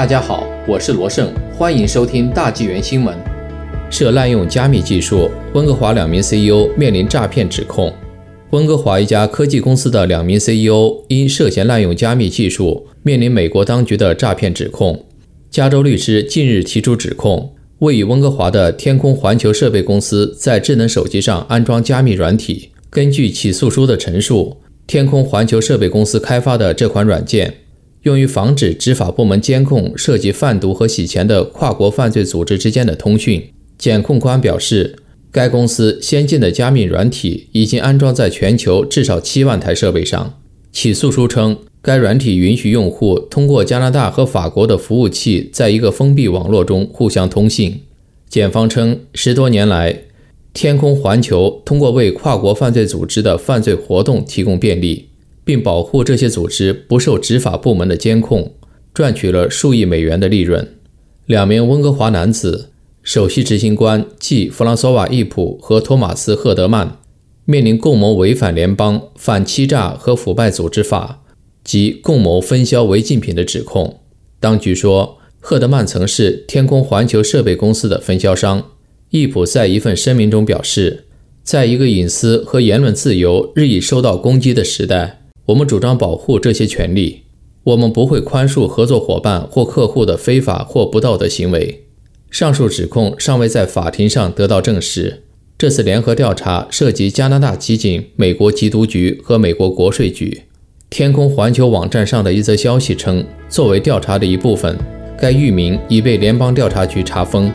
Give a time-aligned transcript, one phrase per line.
[0.00, 3.14] 大家好，我是罗胜，欢迎收听大纪元新闻。
[3.90, 7.92] 涉滥用加密技术，温哥华两名 CEO 面临诈骗指控。
[8.48, 15.04] 温哥华一家科技公司的两名 CEO 因涉嫌滥用加密技术，面临美国当局的诈骗指控。
[15.50, 22.70] 加州律师近日提出指控，位于温哥华的天空环球设备公司在智能手机上安装加密软体。
[22.88, 24.56] 根据起诉书的陈述，
[24.86, 27.52] 天空环球设备公司开发的这款软件。
[28.02, 33.52] 用于防止执法部门监控涉及贩毒和洗钱的跨国犯罪组织之间的通讯。
[33.76, 34.96] 检控官表示，
[35.30, 40.40] 该公司先进的加密软体已经安装在全球至少七万台设备上。
[40.72, 47.82] 起诉书称，该软体允许用户通过加拿大和法国的服务器，在一个封闭网络中互相通信。
[48.28, 50.04] 检方称，十多年来，
[50.54, 55.09] 天空环球通过为跨国犯罪组织的犯罪活动提供便利。
[55.44, 58.54] 并保护这些组织不受执法部门的监控，
[58.92, 60.76] 赚取了数亿美元的利润。
[61.26, 62.70] 两名温哥华男子，
[63.02, 66.98] 首席执行官即弗朗索瓦·易普和托马斯·赫德曼，
[67.44, 71.22] 面临共谋违反联邦反欺诈和腐败组织法
[71.64, 74.00] 及共谋分销违禁品的指控。
[74.38, 78.72] 当局说，赫德曼曾是天空环球设备公司的分销商。
[79.10, 81.06] 易普在一份声明中表示，
[81.42, 85.19] 在一个隐私和言论自由日益受到攻击的时代。
[85.50, 87.22] 我们主张保护这些权利。
[87.64, 91.84] 我们不会宽恕合作伙伴或客户的非法或不道德行为。
[92.30, 95.24] 上述指控尚未在法庭上得到证实。
[95.58, 100.42] 这次联合调查涉及加拿大基警、美国缉毒局和美国国税局。
[100.88, 104.78] 天空环球网站上的一则消息称，作为调查的一部分，
[105.20, 107.52] 该域名已被联邦调查局查封。